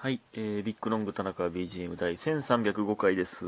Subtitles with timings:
[0.00, 3.44] はい、えー、ビッグロング田中 BGM 第1305回です。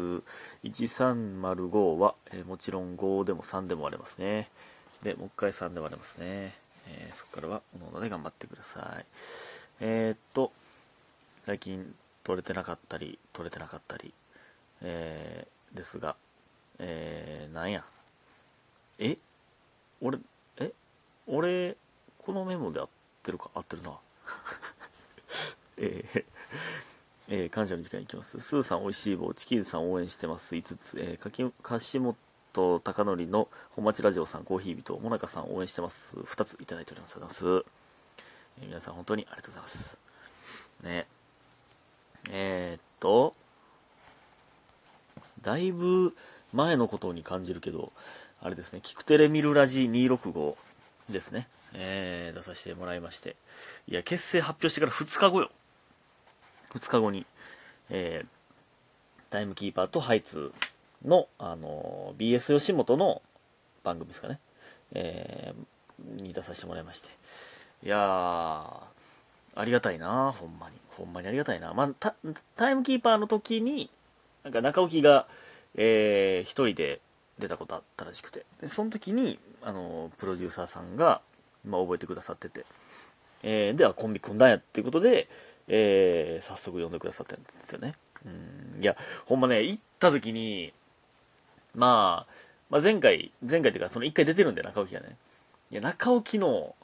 [0.64, 4.50] 1305は、えーもちろん5でも3でも割れますね。
[5.04, 6.52] で、もう一回3で割れますね。
[6.88, 9.04] えーそこからは、おのので頑張ってください。
[9.78, 10.50] えー、っと、
[11.46, 11.94] 最近
[12.24, 14.12] 取れてなかったり、取れてなかったり、
[14.82, 16.16] えー、ですが、
[16.80, 17.84] えー、なんや。
[18.98, 19.16] え？
[20.00, 20.18] 俺、
[20.58, 20.72] え？
[21.28, 21.76] 俺、
[22.18, 22.88] このメモで合っ
[23.22, 23.50] てるか？
[23.54, 23.92] 合ってるな。
[25.80, 26.24] えー
[27.28, 28.38] えー感謝の時間いきます。
[28.40, 30.54] スーさん、おいしい棒、チキンさん応援してます。
[30.54, 36.16] 5つ、えー、かき、樫本貴則の本町ラジオさん、コーヒー人、もなかさん応援してます。
[36.16, 37.16] 2ついただいております。
[37.16, 37.66] ありがとうございます。
[38.60, 39.98] えー皆さん、本当にありがとうございます。
[40.82, 41.06] ね。
[42.30, 43.34] えー、っと、
[45.40, 46.14] だいぶ
[46.52, 47.92] 前のことに感じるけど、
[48.42, 50.56] あれですね、キクテレミルラジ265
[51.08, 51.48] ですね。
[51.72, 53.36] えー、出させてもらいまして。
[53.86, 55.50] いや、結成発表してから2日後よ。
[56.74, 57.26] 2日後に、
[57.90, 58.26] えー
[59.30, 60.52] タイムキーパーとハイツ
[61.04, 63.22] の、あのー BS 吉本の
[63.84, 64.40] 番組ですかね、
[64.92, 67.10] えーに出させてもらいまして。
[67.84, 68.00] いやー、
[69.54, 70.76] ありがたいなほんまに。
[70.96, 72.16] ほんまにありがたいなまあ、タ
[72.56, 73.88] タイムキーパーの時に、
[74.42, 75.26] なんか中置が、
[75.76, 77.00] えー一人で
[77.38, 78.44] 出たことあったらしくて。
[78.60, 81.20] で、その時に、あのプロデューサーさんが、
[81.64, 82.64] まあ、覚えてくださってて。
[83.42, 85.28] えーではコンビ組んだんやっていうことで、
[85.72, 87.94] えー早速呼んでくださったんですよね。
[88.26, 90.72] うん、いや、ほんまね、行った時に、
[91.74, 92.32] まあ、
[92.68, 95.16] まあ、前回、前回っていうか、その一回出てるんで、中置がね。
[95.70, 96.74] いや、中置の、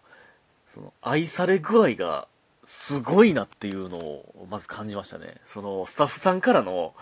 [0.68, 2.28] その、愛され具合が、
[2.64, 5.36] すごいなっていうのを、まず感じましたね。
[5.44, 6.94] その、スタッフさんからの、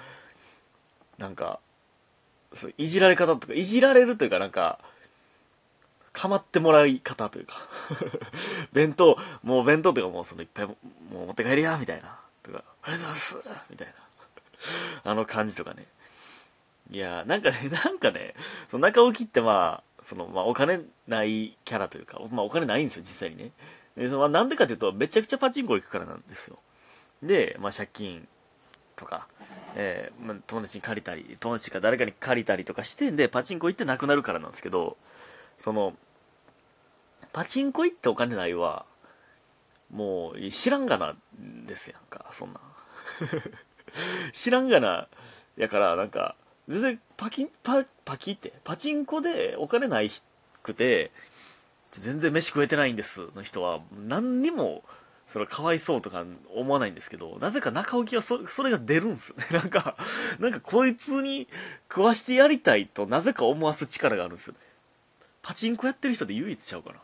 [1.19, 1.61] なんか、
[2.55, 4.79] そういじられ方とか、いじられるというか、なんか、
[6.15, 7.55] かまってもらい方というか
[8.73, 10.77] 弁当、もう弁当というかもうそのいっぱいも
[11.12, 12.19] う持って帰りや、みたいな。
[12.43, 13.37] とか、ありがとうございます
[13.69, 13.95] みたいな。
[15.11, 15.87] あの感じとかね。
[16.91, 18.34] いや、なんかね、 なんかね、
[18.71, 23.50] その中置ってまあ、その、まあお金ないキャラというか、まあお金ないんですよ、実際にね。
[23.97, 26.59] で、そのなんでかというと、めちゃくちゃパチンコ行くからなんですよ。
[27.22, 28.28] で、まあ借金
[28.97, 29.27] とか、
[29.75, 34.97] えーまあ、友達に借りたり、友達か誰かに借りたりとかして、で、パチンコ行ってなくなるからなんですけど、
[35.59, 35.97] その、
[37.32, 38.86] パチンコ行ってお金ないは、
[39.91, 41.16] もう知らんがな
[41.66, 42.60] ですやんか、そんな。
[44.32, 45.08] 知らんがな、
[45.56, 46.36] やから、なんか、
[46.69, 50.10] 全然パキ、パ、パキって、パチンコでお金ない
[50.62, 51.10] くて、
[51.92, 54.82] 全然飯食えてないんですの人は、何にも、
[55.26, 59.46] それかわいそうとか思わないんですけど、なぜか中置きはそそれが出るんですよね。
[59.52, 59.96] なんか、
[60.38, 61.48] なんかこいつに
[61.88, 64.58] 食わしてやりたいとなぜか思わす力があるんですよね。
[65.42, 66.96] パチンコやってる人で唯一ちゃうかな。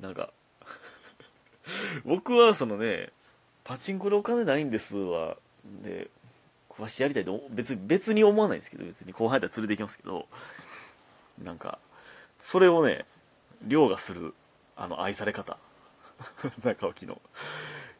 [0.00, 0.32] なんか、
[2.04, 3.10] 僕はそのね、
[3.64, 5.36] パチンコでお金ないんですは、
[5.82, 6.08] で、
[6.78, 10.26] わしやりたいと別に、別に思わないんですけど、別に後輩だったら連れて行きますけど、
[11.42, 11.78] なんか、
[12.40, 13.04] それをね、
[13.64, 14.34] 凌駕する、
[14.76, 15.58] あの、愛され方。
[16.64, 17.20] 中置の。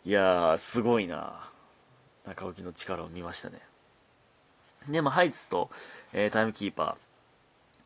[0.04, 1.48] いやー、すごいな
[2.24, 3.60] 中置の力を見ましたね。
[4.88, 5.70] で、まあ、ハイツと、
[6.12, 6.96] えータイムキーパ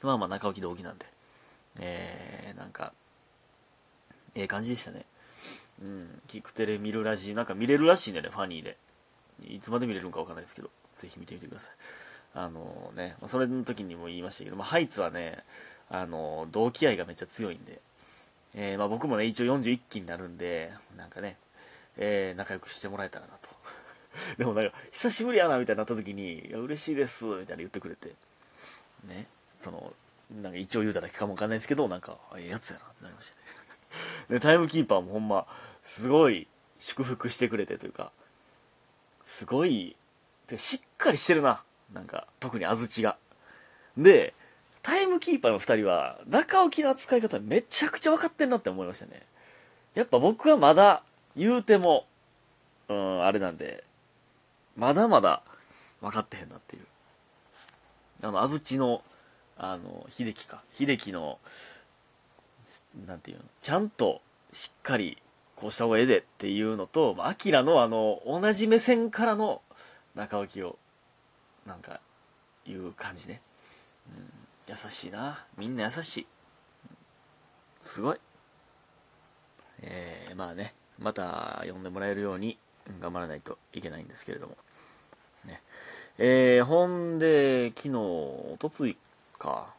[0.03, 0.07] ー。
[0.07, 1.07] まあまあ、中置同期なんで。
[1.79, 2.93] えー、なんか、
[4.35, 5.05] ええ感じでしたね。
[5.83, 7.35] うん、キクテレ見るらしい。
[7.35, 8.77] なんか見れるらしいんでね、ファニーで。
[9.49, 11.75] いつまで見れるのかわかんないですけど、ぜひ見てみてください。
[12.35, 15.39] あのね、まあそれの時にも言いましたけど、まあ、ハイツはね、
[15.91, 17.81] あの同期愛がめっちゃ強いんで、
[18.55, 21.37] えーまあ、僕もね、一応41期になるんで、なんかね、
[21.97, 23.51] えー仲良くしてもらえたらなと。
[24.39, 28.15] でもなんか、久しぶりやな、みたいになった時に、いや、嬉しいです、みたいな言ってくれて、
[29.05, 29.27] ね、
[29.59, 29.93] その、
[30.31, 33.42] なんか一応言うただけかもわかんないですけど、なんか、ええやつやなってなりましたね。
[34.29, 35.47] で、タイムキーパーもほんま、
[35.83, 36.49] すごい
[36.79, 38.13] 祝福してくれてというか、
[39.25, 39.97] すごい、
[40.47, 41.63] でしっかりしてるな。
[41.93, 43.17] なんか、特に安土が。
[43.97, 44.35] で、
[44.83, 49.23] タイムキーパーの二人は、中置きの扱い方めちゃくちゃ分かってんなって思いましたね。
[49.95, 51.03] やっぱ僕はまだ、
[51.37, 52.07] 言うても、
[52.89, 53.85] うん、あれなんで、
[54.77, 55.43] まだまだ
[56.01, 56.83] 分かってへんなっていう。
[58.23, 59.03] あの、安土の、
[59.57, 60.63] あの、秀樹か。
[60.73, 61.39] 秀樹の、
[63.07, 64.21] なんていうの、ちゃんと
[64.53, 65.19] しっかり
[65.57, 69.63] こうした方がええでっていうのと、まあ、アキラのあの、同じ目線からの
[70.15, 70.77] 中置きを、
[71.67, 72.01] なんか、
[72.67, 73.41] いう感じね。
[74.09, 75.45] うん、優しいな。
[75.57, 76.27] みんな優しい。
[77.81, 78.21] すごい。
[79.83, 82.59] えー、まあね、また呼んでもらえるように
[83.01, 84.57] 頑張らないといけないんですけれども。
[85.45, 85.61] ね。
[86.19, 88.97] えー、ほんで、昨日、おとつい
[89.39, 89.75] か、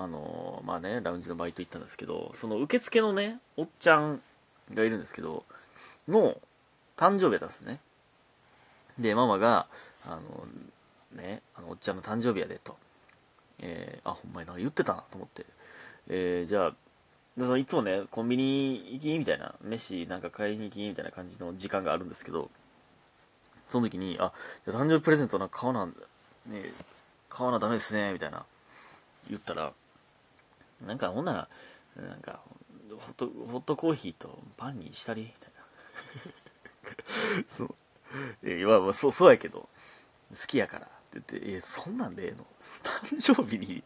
[0.00, 4.20] あのまあね、ラウンジのバイト行ったんですけど、その受付のね、おっちゃん
[4.72, 5.44] がいるんですけど、
[6.06, 6.36] の
[6.96, 7.80] 誕生日だったんですね。
[8.98, 9.66] でママが
[10.06, 12.76] あのねあのおっちゃんの誕生日やでと、
[13.60, 15.46] えー、あほんまになんか言ってたなと思って、
[16.08, 16.72] えー、じゃあ
[17.38, 22.50] そのいつもねコンビニ行きみたいな飯なんか買いに行きみたいな感じの時間があるんですけど
[23.68, 24.32] その時にあ
[24.66, 25.92] 誕生日プレゼントなんか買わなね
[27.28, 28.44] 買わなダメですねみたいな
[29.28, 29.72] 言ったら
[30.86, 31.48] なんかほんなら
[32.02, 32.40] なんか
[32.90, 37.44] ホットホットコーヒーとパンにしたりみたいな。
[37.56, 37.74] そう。
[38.42, 39.68] えまあまあそうそうやけど
[40.30, 40.86] 好きやから。
[40.86, 40.88] っ
[41.22, 42.46] て言って「えそんなんでええの？
[42.82, 43.82] 誕生日に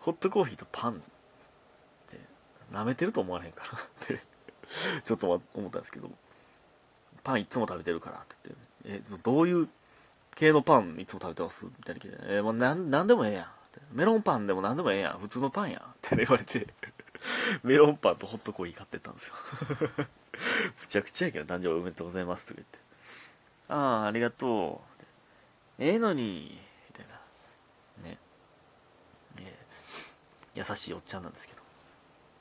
[0.00, 0.96] ホットコーヒーとパンっ
[2.08, 2.18] て
[2.70, 3.78] 舐めてると思われへんから。
[3.78, 4.20] って
[5.04, 6.10] ちょっと思ったんですけど
[7.22, 8.18] パンいつも食べてるから。
[8.18, 8.36] って
[8.84, 9.68] 言って「えどういう
[10.34, 13.46] 系のパンいつも食べてます?」みたいな聞いて「えー、もうなんなんでもええやん」
[13.92, 15.18] メロンパンでも何でもええやん。
[15.18, 16.66] 普通のパンやん」って言われて。
[17.62, 19.34] メロンパンとホットコーヒー買ってったんですよ。
[20.80, 22.78] むちゃくちゃやけど誕生日おめでとうございますとか言って
[23.68, 25.02] ああありがとう
[25.78, 26.58] ええのに。
[26.90, 27.06] みたい
[28.02, 28.08] な。
[28.08, 28.18] ね。
[29.40, 29.54] え、
[30.54, 31.62] 優しいおっちゃんなんですけど。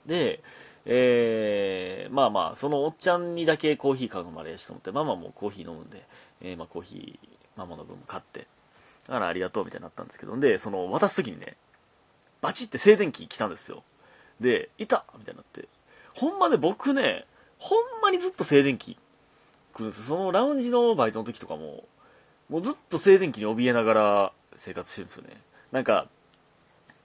[0.06, 0.44] で
[0.86, 4.92] えー、まあまあそのおっちゃんにだけコーヒー買うのもあれやしと思って。
[4.92, 6.08] ママもコーヒー飲むんで、
[6.42, 8.48] えー、まあコーヒーママの分も買って。
[9.12, 11.58] だからありがとうみたいになったんですけどでその渡す時にね
[12.40, 13.84] バチって静電気来たんですよ。
[14.40, 15.04] でいた！
[15.20, 15.68] みたいになって。
[16.16, 17.26] ほんまね僕ね
[17.60, 18.96] ほんまにずっと静電気
[19.74, 20.04] 来るんですよ。
[20.06, 21.84] そのラウンジのバイトの時とかも
[22.50, 25.42] もうずっと静電気に怯えながら生活してるんですよね。
[25.74, 26.08] なんか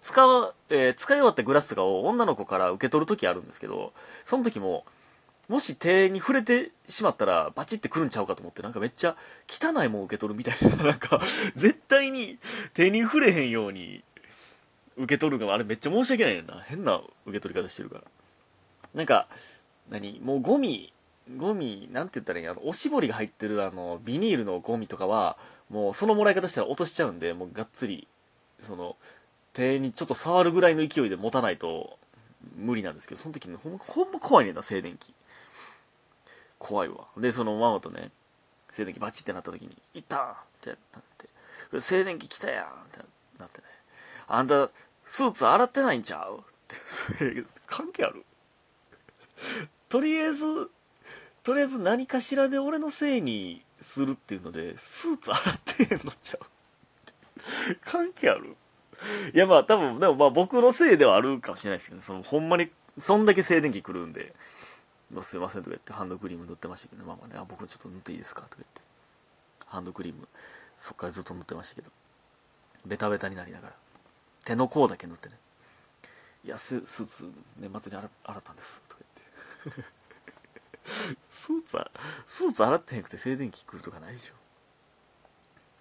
[0.00, 3.92] 使う、えー、使い終わったグラスとかを女の子から受け取る時あるんですけど
[4.24, 4.84] その時も
[5.48, 9.16] もし手に触れてしまったらバチってくるんちゃうかと思ってなんかめっちゃ
[9.48, 11.20] 汚いもん受け取るみたいな なんか
[11.54, 12.38] 絶対に
[12.74, 14.02] 手に触れへんように
[14.96, 16.62] 受け取るがあれめっちゃ申し訳ないねんな。
[16.66, 18.04] 変な受け取り方してるから。
[18.94, 19.28] なんか
[19.90, 20.92] 何もうゴミ
[21.36, 25.36] ゴミなんて言ったらいいんやおしぼりが入ってるあのビニールのゴミとかは
[25.68, 28.06] もうそのもらい方したら落としちゃうんでもうがっつり
[28.60, 28.96] その
[29.52, 31.98] 手にちょっと触るぐらいの勢いで持たないと
[32.56, 35.12] 無理なんですけどその時にほんほんま怖いねんな静電気。
[36.58, 38.10] 怖いわでそのママとね
[38.70, 41.28] 静電気バチってなった時に「いった!」ってなって
[41.80, 42.98] 「静電気来たやん!」って
[43.38, 43.64] なってね
[44.28, 44.68] 「あんた
[45.04, 48.24] スーツ洗ってないんちゃう?」って関係ある？
[49.88, 50.70] とりあえず
[51.42, 57.76] とりあえず何かしらで俺のせいにするっていうのでスーツ洗ってへんのちゃう？
[57.84, 58.56] 関係ある？
[59.34, 62.70] いやまあ多分でもまあ僕のせいではあるかもしれないですけど、ね、そのほんまに
[63.00, 64.34] そんだけ静電気来るんで
[65.22, 68.82] 「すいません」とか言ってハンドクリーム塗ってましたけど、ね、ママね「あ僕ちょっと塗っていいですか?」とか言って。
[69.66, 70.28] ハンドクリーム
[70.78, 71.90] そっからずっと塗ってましたけど。
[72.84, 73.74] ベタベタになりながら。
[74.44, 75.38] 手の甲だけ塗ってね
[76.44, 79.02] 「いやススーツ年末に洗洗ったんです」とか
[79.64, 79.84] 言って。
[81.30, 81.90] スーツ
[82.26, 84.34] スーツ洗ってへんくて静電気来るとかないでしょ。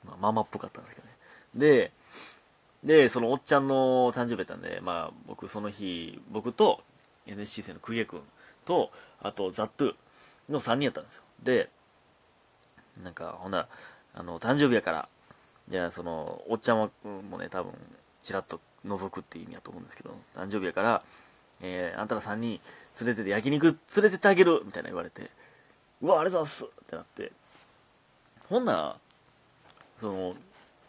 [0.04, 1.16] まあママっぽかったんですけどね。
[1.54, 1.92] で
[2.86, 6.84] で、そのおっちゃんの誕生日やったんで、まあ僕その日、僕と
[7.26, 8.22] NSC 生のクゲ君
[8.66, 8.92] と、
[9.22, 9.96] あとザットゥ
[10.50, 11.24] の3人やったんですよ。
[11.44, 11.70] で、
[13.04, 13.68] なんか、ほんなら、
[14.14, 15.10] あの、誕生日やから、
[15.68, 16.90] じゃあその、おっちゃんは
[17.30, 17.74] もね、多分、
[18.24, 21.04] ちらっと覗くっていう意味やと思うんですけど、誕生日やから、
[21.62, 22.60] えー、あんたら3人
[23.00, 25.30] 連れてて焼肉連れてってあげるみたいな言われて、
[26.02, 27.32] うわ、ありがとうございますってなって、
[28.50, 28.98] ほんなら、
[29.98, 30.36] その、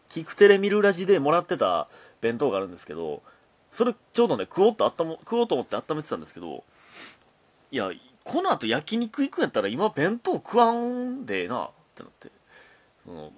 [0.08, 1.88] キクテレミルラジでもらってた
[2.20, 3.22] 弁当があるんですけど、
[3.70, 6.64] それちょうどね、食おうとあったも、食おうと思って温めてたんですけど、
[7.76, 7.90] いや、
[8.24, 12.30] この後焼肉行くんやったら今弁当食わんでえなってなって、
[13.04, 13.32] その、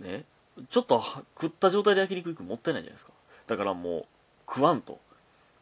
[0.00, 0.24] ね、
[0.68, 1.02] ちょっと
[1.40, 3.12] 食った状態で焼肉行くもったいないじゃないですか。
[3.46, 4.06] だからもう
[4.46, 5.00] 食わんと。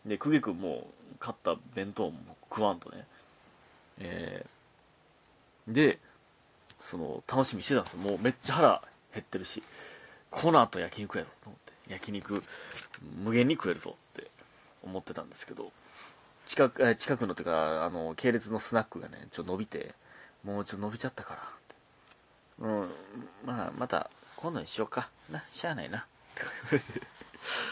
[0.04, 0.88] で、久家君も
[1.20, 2.18] 買った弁当も
[2.50, 3.06] 食わんとね。
[4.00, 6.00] えー、で、
[6.80, 8.00] その、楽しみしてたんですよ。
[8.00, 8.82] もうめっちゃ腹
[9.14, 9.62] 減ってるし。
[10.30, 12.42] この後焼肉やぞと思って焼肉
[13.22, 14.30] 無限に食えるぞって
[14.82, 15.72] 思ってたんですけど
[16.50, 19.94] 近く近くのてかあの系列のスナックがねちょっと伸びて
[20.42, 21.38] もうちょっと伸びちゃったか
[22.58, 22.66] ら。
[22.66, 22.88] うん
[23.46, 25.10] まあまた今度にしようか。
[25.30, 25.98] なしゃあないな。
[25.98, 26.02] っ
[26.34, 26.84] て言われて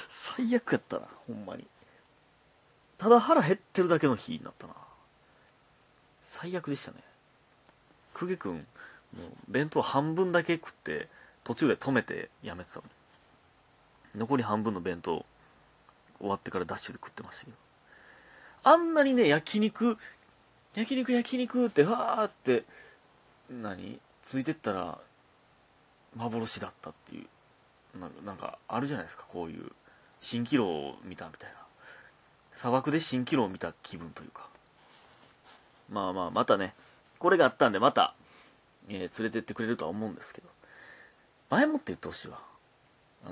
[0.09, 1.67] 最悪やったなほんまに。
[2.99, 4.75] ただ腹減ってるだけの日になったな。
[6.23, 6.99] 最悪でしたね。
[8.15, 8.61] 久家君も
[9.25, 11.09] う弁当半分だけ食って
[11.43, 12.85] 途中で止めてやめてたの
[14.15, 15.25] 残り半分の弁当
[16.21, 17.68] 終わってからダッシュで食ってましたけど。
[18.69, 19.97] あんなにね焼肉
[20.75, 22.65] 焼肉焼肉ってわーって
[23.51, 23.99] 何？
[24.21, 24.99] ついてったら
[26.15, 27.27] 幻だったっていう。
[28.25, 29.73] なんかあるじゃないですかこういう
[30.21, 31.57] 蜃気楼を見たみたいな。
[32.53, 34.47] 砂漠で蜃気楼を見た気分というか。
[35.89, 36.75] まあまあまたね
[37.19, 38.15] これがあったんでまた、
[38.91, 40.49] えー、連れてってくれるとは思うんですけど。
[41.49, 42.39] 前もって言ってほしいわ。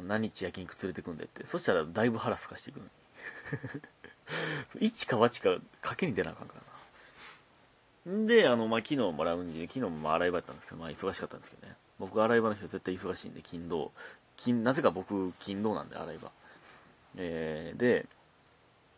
[0.02, 1.44] 何日焼肉連れてくんでって。
[1.44, 2.90] そしたらだいぶ腹すかしていくのに。
[4.80, 8.18] 一か八か賭けに出なあかんからな。
[8.18, 11.76] んであのまあ昨日もラウンジで昨日も洗い場やったんですけどまあ忙しかったんですけどね。
[11.98, 13.92] 僕洗い場の日は絶対忙しいんで金土
[14.36, 16.30] 金なぜか僕金土なんで洗い場。
[17.16, 18.06] えー、で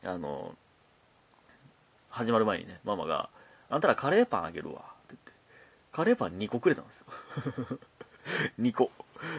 [0.03, 0.57] あの
[2.11, 3.31] 始まる前にねママが
[3.71, 5.33] 「あんたらカレーパンあげるわ」って言って。
[5.93, 7.07] カレーパン2個くれたんですよ。
[8.61, 8.91] 2個。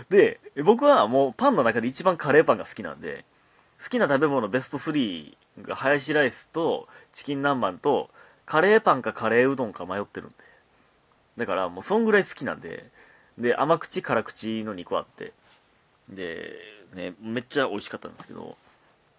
[0.10, 3.24] で僕はもうパンの中で一番カレーパンが好きなんで
[3.81, 8.09] 好きな食べ物ベスト3がハヤシライスとチキン南蛮と
[8.45, 10.36] カレーパンかカレーうどんか迷ってるんで。
[11.38, 12.89] だからもうそんぐらい好きなんで。
[13.38, 15.31] で甘口辛口の2個あって。
[16.09, 16.55] で
[16.93, 18.57] ねめっちゃ美味しかったんですけど。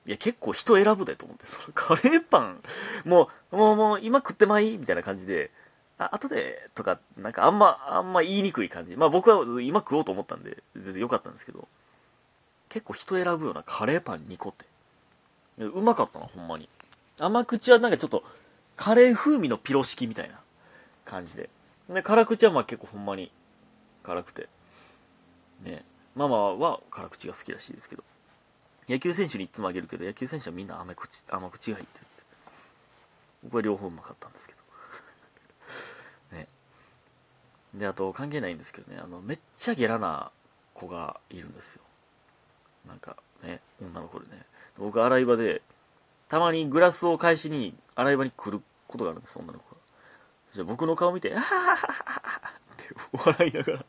[0.07, 1.47] いや結構人選ぶでと思って。
[1.47, 2.61] そのカレーパン。
[3.05, 4.77] もうもうもう今食ってまい？
[4.77, 5.51] みたいな感じで。
[5.99, 8.97] あ後でとかなんかあんまあんま言いにくい感じ。
[8.97, 11.67] まあ僕は今食おうと思ったんで全然良かったんですけど。
[12.71, 14.65] 結構人選ぶようなカレーパン2個って。
[15.59, 16.69] うまかったなほんまに。
[17.19, 18.23] 甘口はなんかちょっと
[18.77, 20.41] カレー風味のピロ式みたいな
[21.05, 21.51] 感じで。
[21.91, 23.31] で辛口はまあ結構ほんまに
[24.05, 24.49] 辛くて。
[25.63, 25.85] ね。
[26.15, 28.05] ママは辛口が好きらしいですけど。
[28.89, 32.23] 野球選手にいつもあげるけど野球選手はみんな甘口甘口がいいって言って。
[33.45, 34.61] 僕は両方うまかったんですけど。
[36.39, 36.47] ね。
[37.75, 39.01] であと関係ないんですけどね。
[39.03, 40.31] あのめっちゃゲラな
[40.73, 41.83] 子がいるんですよ。
[42.87, 44.45] なんかね女の子でね。
[44.79, 45.63] 僕洗い場で
[46.29, 49.81] たまにグラスを返しに洗い場に来ることがあるんです女の子が。
[50.53, 53.85] じゃあ僕の顔見て「あはははは」って笑いながら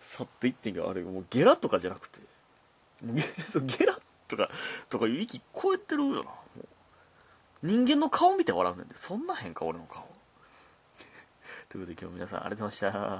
[0.00, 2.20] 去っていってんけどあれもうゲラとかじゃなくて
[3.02, 3.16] もう
[3.66, 3.98] ゲラ
[4.28, 4.50] とか
[4.88, 6.30] とかいう息超えてるよな。
[6.30, 6.66] もう
[7.62, 10.02] 人間の顔見て笑うねんでそんな変か俺の顔。
[11.68, 13.10] ということで今日皆さんありがとうございました。